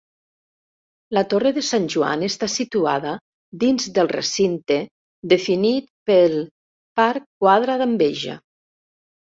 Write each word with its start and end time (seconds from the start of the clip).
La 1.17 1.21
torre 1.33 1.51
de 1.57 1.61
Sant 1.67 1.83
Joan 1.95 2.23
està 2.29 2.49
situada 2.53 3.11
dins 3.65 3.85
del 3.99 4.11
recinte 4.15 4.79
definit 5.35 5.93
pel 6.13 6.37
Parc 7.03 7.29
Quadra 7.45 7.79
d'Enveja. 7.85 8.41